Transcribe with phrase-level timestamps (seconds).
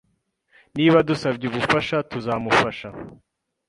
[0.75, 2.87] Niba adusabye ubufasha, tuzamufasha.